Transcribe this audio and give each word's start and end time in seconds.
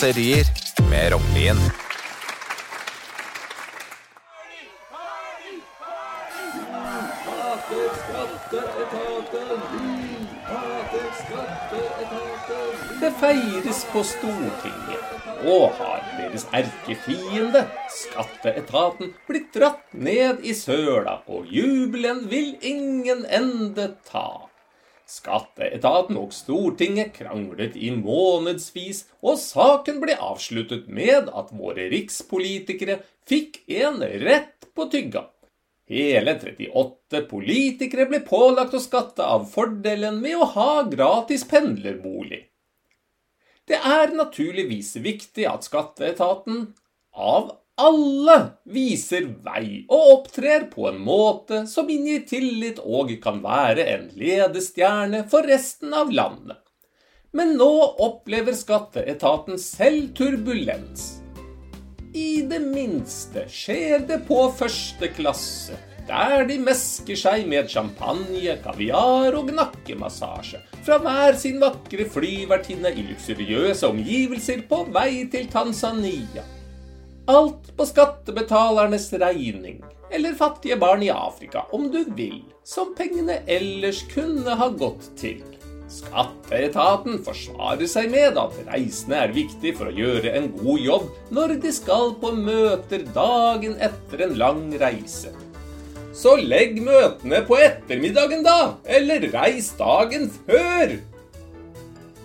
kåserier 0.00 0.44
med 0.90 1.12
Rognlien. 1.12 1.56
Det 13.00 13.10
feires 13.20 13.86
på 13.92 14.02
Stortinget. 14.02 15.04
Nå 15.44 15.72
har 15.78 16.00
deres 16.16 16.46
erkefiende, 16.52 17.66
skatteetaten, 17.88 19.12
blitt 19.28 19.52
dratt 19.54 19.84
ned 19.92 20.40
i 20.42 20.54
søla, 20.54 21.20
og 21.26 21.48
jubelen 21.52 22.24
vil 22.32 22.56
ingen 22.60 23.26
ende 23.28 23.92
ta. 24.08 24.49
Skatteetaten 25.10 26.18
og 26.20 26.30
Stortinget 26.34 27.16
kranglet 27.16 27.74
i 27.74 27.90
månedsvis, 27.90 29.04
og 29.26 29.40
saken 29.42 29.98
ble 30.02 30.14
avsluttet 30.14 30.86
med 30.86 31.32
at 31.34 31.50
våre 31.50 31.88
rikspolitikere 31.90 33.00
fikk 33.26 33.58
en 33.80 33.98
rett 34.22 34.68
på 34.74 34.86
tygga. 34.92 35.24
Hele 35.90 36.36
38 36.38 37.24
politikere 37.26 38.06
ble 38.06 38.20
pålagt 38.22 38.76
å 38.78 38.82
skatte 38.82 39.26
av 39.26 39.48
fordelen 39.50 40.20
med 40.22 40.38
å 40.38 40.46
ha 40.52 40.84
gratis 40.86 41.42
pendlerbolig. 41.50 42.44
Det 43.66 43.78
er 43.82 44.14
naturligvis 44.14 44.94
viktig 45.02 45.48
at 45.50 45.66
skatteetaten, 45.66 46.68
av 47.10 47.50
alle, 47.80 48.36
viser 48.68 49.26
vei 49.44 49.84
og 49.88 50.12
opptrer 50.14 50.66
på 50.72 50.88
en 50.90 51.00
måte 51.04 51.64
som 51.70 51.88
inngir 51.92 52.26
tillit 52.28 52.80
og 52.82 53.12
kan 53.24 53.40
være 53.44 53.86
en 53.94 54.08
ledestjerne 54.20 55.24
for 55.30 55.48
resten 55.48 55.94
av 55.96 56.12
landet. 56.12 56.60
Men 57.32 57.54
nå 57.58 57.72
opplever 58.02 58.56
skatteetaten 58.58 59.58
selv 59.62 60.10
turbulens. 60.18 61.20
I 62.10 62.42
det 62.50 62.58
minste 62.64 63.44
skjer 63.46 64.02
det 64.08 64.24
på 64.26 64.42
første 64.58 65.12
klasse, 65.14 65.78
der 66.08 66.42
de 66.48 66.56
mesker 66.58 67.14
seg 67.14 67.46
med 67.46 67.70
champagne, 67.70 68.56
kaviar 68.64 69.36
og 69.38 69.52
nakkemassasje 69.54 70.58
fra 70.82 70.98
hver 71.04 71.38
sin 71.38 71.60
vakre 71.62 72.08
flyvertinne 72.10 72.90
i 72.90 73.06
luksuriøse 73.12 73.86
omgivelser 73.94 74.66
på 74.66 74.88
vei 74.90 75.28
til 75.30 75.46
Tanzania. 75.52 76.42
Alt 77.30 77.68
på 77.76 77.84
skattebetalernes 77.86 79.04
regning, 79.22 79.84
eller 80.10 80.34
fattige 80.34 80.74
barn 80.80 81.02
i 81.06 81.10
Afrika, 81.14 81.62
om 81.70 81.84
du 81.92 82.00
vil, 82.16 82.40
som 82.66 82.90
pengene 82.98 83.36
ellers 83.46 84.00
kunne 84.10 84.56
ha 84.58 84.66
gått 84.74 85.06
til. 85.20 85.44
Skatteetaten 85.90 87.20
forsvarer 87.26 87.86
seg 87.90 88.10
med 88.10 88.38
at 88.38 88.58
reisende 88.66 89.20
er 89.28 89.34
viktig 89.34 89.76
for 89.78 89.90
å 89.90 89.94
gjøre 89.94 90.32
en 90.40 90.48
god 90.56 90.82
jobb 90.82 91.06
når 91.38 91.54
de 91.62 91.72
skal 91.74 92.16
på 92.18 92.32
møter 92.34 93.06
dagen 93.14 93.78
etter 93.78 94.26
en 94.26 94.34
lang 94.40 94.64
reise. 94.82 95.30
Så 96.10 96.34
legg 96.42 96.82
møtene 96.82 97.44
på 97.46 97.60
ettermiddagen, 97.62 98.42
da! 98.46 98.74
Eller 98.90 99.30
reis 99.30 99.70
dagen 99.78 100.26
før! 100.48 100.98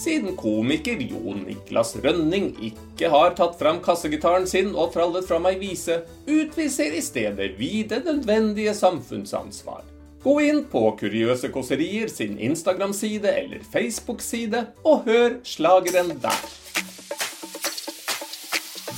Siden 0.00 0.36
komiker 0.36 0.96
Jon 0.96 1.42
Niklas 1.44 1.90
Rønning 2.00 2.54
ikke 2.64 3.10
har 3.12 3.34
tatt 3.36 3.58
fram 3.60 3.82
kassegitaren 3.84 4.46
sin 4.48 4.70
og 4.72 4.94
trallet 4.94 5.26
fram 5.28 5.44
ei 5.50 5.58
vise, 5.60 5.98
utviser 6.24 6.94
i 6.96 7.02
stedet 7.04 7.50
vi 7.58 7.82
det 7.84 7.98
nødvendige 8.06 8.72
samfunnsansvar. 8.78 9.82
Gå 10.24 10.38
inn 10.46 10.62
på 10.72 10.86
Kuriøse 11.00 11.50
kåserier 11.52 12.08
sin 12.08 12.38
Instagram-side 12.40 13.28
eller 13.42 13.66
Facebook-side, 13.74 14.62
og 14.88 15.04
hør 15.04 15.36
slageren 15.44 16.14
der. 16.24 16.40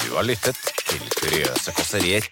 Du 0.04 0.14
har 0.14 0.28
lyttet 0.30 0.62
til 0.86 1.02
Kuriøse 1.18 1.74
kåserier 1.80 2.30